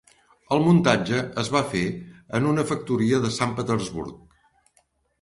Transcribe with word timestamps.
El 0.55 0.63
muntatge 0.67 1.19
es 1.43 1.51
va 1.57 1.61
fer 1.75 1.83
en 2.39 2.49
una 2.55 2.67
factoria 2.73 3.23
de 3.27 3.35
Sant 3.39 3.57
Petersburg. 3.61 4.21